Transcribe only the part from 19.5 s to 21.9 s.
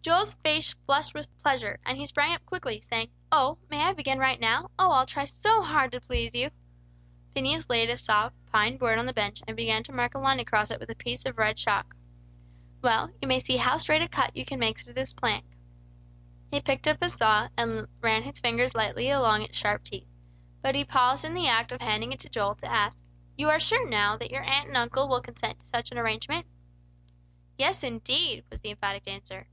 sharp teeth. But he paused in the act of